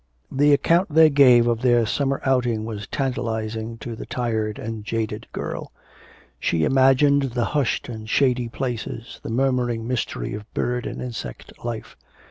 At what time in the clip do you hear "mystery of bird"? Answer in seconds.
9.87-10.87